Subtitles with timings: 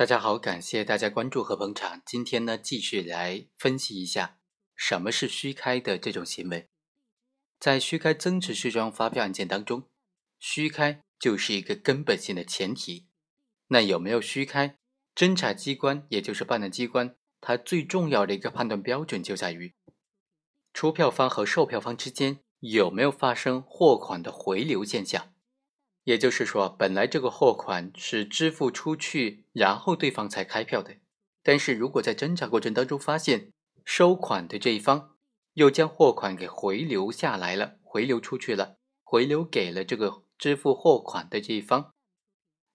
[0.00, 2.00] 大家好，感谢大家关注和捧场。
[2.06, 4.38] 今天呢，继续来分析一下
[4.74, 6.70] 什么是虚开的这种行为。
[7.58, 9.90] 在虚开增值税专用发票案件当中，
[10.38, 13.08] 虚开就是一个根本性的前提。
[13.66, 14.78] 那有没有虚开？
[15.14, 19.74] 侦查机关也就是办案机关，它最重要的一个判断标准就在于
[20.72, 25.34] 出票方和售票方之间有没有发生货款的回流现象。
[26.04, 30.96] 也就是说，本来这个货款是支付出去，然后对方才开票的。
[31.42, 33.52] 但是如果在侦查过程当中发现
[33.84, 35.16] 收款的这一方
[35.54, 41.92] 又将货款给回流下来了，回流出去了，回流给了这个支付货款的这一方，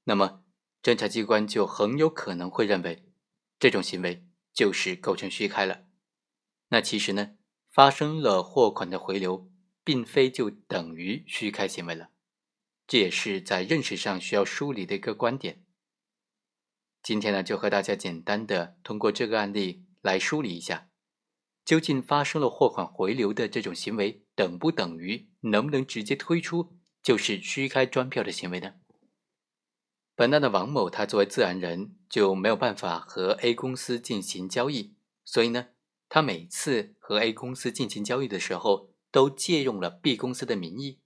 [0.05, 0.43] 那么
[0.81, 3.11] 侦查机关就很有可能会认为
[3.57, 5.85] 这种行为就是构成虚开了。
[6.69, 7.35] 那其实呢，
[7.71, 9.49] 发生了货款的回流，
[9.83, 12.09] 并非就等于虚开行为了。
[12.87, 15.63] 这也是在认识上需要梳理的一个观点。
[17.01, 20.89] 今天呢，就和大家简单的通过这个案例来梳理一下，
[21.63, 28.75] 究竟发生了货款回流的这种行为，等不等于能不能直接推出就是虚开专票的行为呢？
[30.15, 35.67] 本案的王某，他作为自然人就没有办法和 A 公司进行交易，所以呢，
[36.07, 41.01] 他每次和 A 公司进行交易的时候，都借用了 B 公司的名义。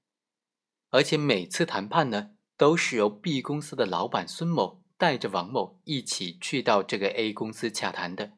[0.90, 8.34] 而且每次谈判呢，都是由 B 公司的老板孙某带着王某一起去到这个 A 公司洽谈的。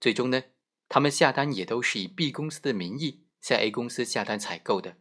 [0.00, 0.42] 最终呢，
[0.88, 4.96] 他们下单也都是以 B 公司的名义向 A 公司下单采购的。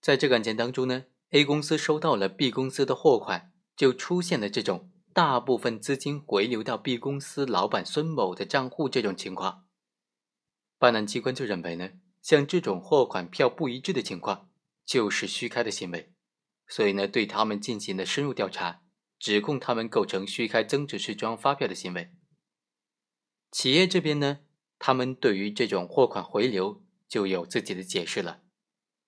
[0.00, 9.64] 在这个案件当中呢，A 公司收到了 B 公司的货款，就出现了这种大部分资金回流到 B 公司老板孙某的账户这种情况。
[10.78, 11.90] 办案机关就认为呢，
[12.22, 14.48] 像这种货款票不一致的情况。
[14.86, 16.14] 就是虚开的行为，
[16.68, 18.82] 所以呢，对他们进行了深入调查，
[19.18, 22.12] 指控他们构成虚开增值税专用发票的行为。
[23.50, 24.40] 企业这边呢，
[24.78, 28.42] 他们对于这种货款回流就有自己的解释了。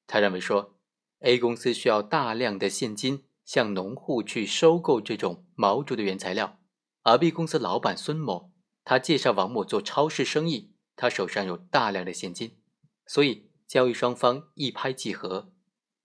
[0.07, 0.79] 他认为说
[1.21, 6.59] ，A 公司需要大量的现金向农户去收购这种毛竹的原材料，
[7.03, 8.53] 而 B 公司老板孙某
[8.85, 12.59] 他介绍王某做超市生意，他手上有大量的现金，
[13.07, 15.53] 所以交易双方一拍即合。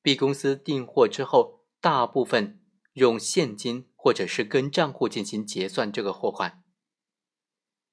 [0.03, 2.59] B 公司订货之后，大部分
[2.91, 6.61] 用现金或者是跟账户进行结算这个货款。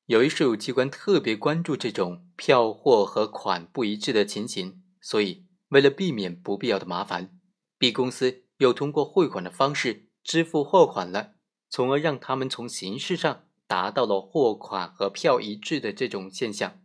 [0.07, 7.39] 由于税务机关特别关注这种票货和款不一致的情形，所以为了避免不必要的麻烦
[7.79, 11.35] ，B 公司又通过汇款的方式支付货款了，
[11.69, 16.83] 从而让他们从形式上达到了货款和票一致的这种现象。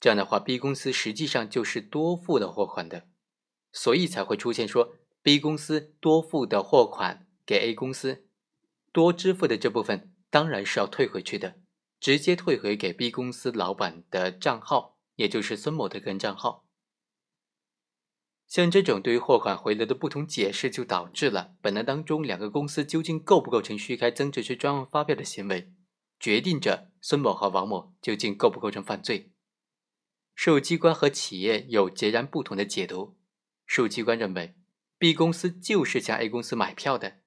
[0.00, 3.08] 这样的话，B 公司实际上就是多付了货款的。
[3.74, 8.28] 所以才会出现说，B 公司多付的货款给 A 公司，
[8.92, 11.56] 多支付的这部分当然是要退回去的，
[11.98, 16.64] 直接退回给 B 公司老板的账号，也就是孙某的个人账号。
[18.46, 25.72] 像这种对于货款回流的不同解释，就导致了本案当中两个公司究竟构不构成虚开增值税专案发票的行为，
[26.20, 29.32] 决定着孙某和王某究竟构不构成犯罪。
[30.36, 33.16] 税务机关和企业有截然不同的解读。
[33.66, 34.54] 税务机关认为
[34.98, 37.18] ，B 公司就是向 A 公司买票的，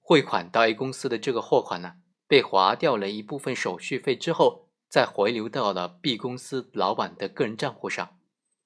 [0.00, 1.96] 汇款到 A 公司的这个货款呢，
[2.26, 8.18] 被划掉了一部分手续费之后，再回流到了 B 公司老板的个人账户上。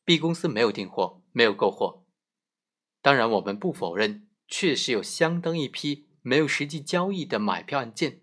[0.04, 2.04] B 公司没有订货，没有购货。
[3.00, 8.20] 当然，我们不否认，确实有相当一批没有实际交易的买票案件，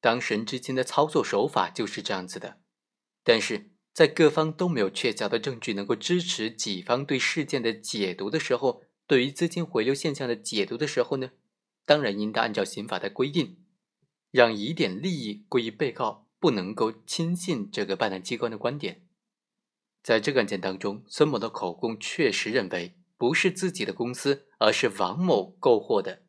[0.00, 2.60] 当事人之间的操作手法就是这样子的。
[3.24, 11.32] 但是，在各方都没有确凿的证据能够支持己方对事件的解读的时候，对于资金回流现象的解读的时候呢，
[11.84, 13.58] 当然应当按照刑法的规定，
[14.30, 19.02] 让疑点利益归于被告，不能够轻信这个办案机关的观点。
[20.02, 26.22] 在这个案件当中，孙某的口供确实认为不是自己的公司，而是王某购货的，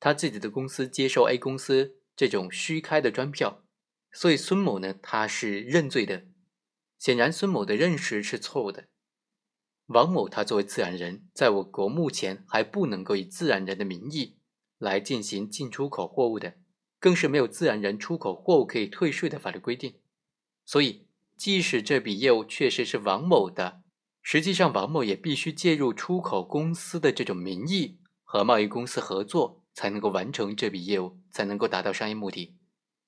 [0.00, 3.62] 他自己的公司接受 A 公司这种虚开的专票，
[4.10, 6.24] 所以孙某呢，他是认罪的。
[6.98, 8.88] 显然，孙某的认识是错误的。
[9.86, 14.38] 王某他作为自然人，在我国目前还不能够以自然人的名义
[14.78, 16.54] 来进行进出口货物的，
[16.98, 20.00] 更是没有自然人出口货物可以退税的法律规定。
[20.64, 21.06] 所以，
[21.36, 23.82] 即使这笔业务确实是王某的，
[24.22, 32.56] 实际上王某也必须借入出口公司的这种名义和贸易公司合作，才能够完成这笔业务，才能够达到商业目的。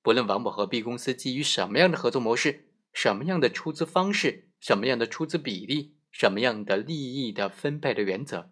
[0.01, 2.68] 不论王某和 B 公司基于什么样的合作模式。
[3.01, 8.51] 什么样的出资方式，什么样的出资比例，什么样的利益的分配的原则，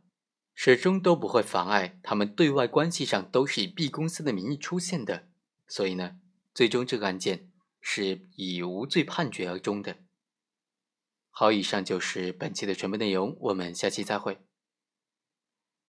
[0.55, 5.27] 始终都不会妨碍他们对外关系上都是以 B 公司的名义出现的，
[5.67, 6.21] 所以呢，
[6.55, 7.51] 最终这个案件
[7.81, 9.97] 是以无罪判决而终的。
[11.31, 14.39] 好，以上就是本期的全部内容，我们下期再会。